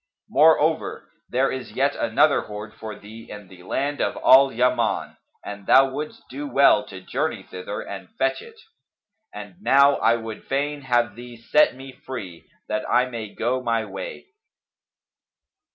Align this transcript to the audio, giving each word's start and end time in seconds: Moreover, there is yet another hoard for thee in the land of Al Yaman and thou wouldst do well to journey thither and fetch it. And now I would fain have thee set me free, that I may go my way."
Moreover, 0.31 1.11
there 1.29 1.51
is 1.51 1.73
yet 1.73 1.95
another 1.95 2.41
hoard 2.41 2.73
for 2.73 2.95
thee 2.97 3.29
in 3.29 3.49
the 3.49 3.61
land 3.61 4.01
of 4.01 4.15
Al 4.17 4.51
Yaman 4.51 5.15
and 5.45 5.67
thou 5.67 5.91
wouldst 5.91 6.23
do 6.27 6.47
well 6.47 6.83
to 6.87 7.01
journey 7.01 7.43
thither 7.43 7.81
and 7.81 8.09
fetch 8.17 8.41
it. 8.41 8.57
And 9.31 9.61
now 9.61 9.97
I 9.97 10.15
would 10.15 10.47
fain 10.47 10.81
have 10.81 11.13
thee 11.15 11.37
set 11.37 11.75
me 11.75 11.91
free, 11.91 12.49
that 12.67 12.83
I 12.89 13.05
may 13.05 13.35
go 13.35 13.61
my 13.61 13.85
way." 13.85 14.25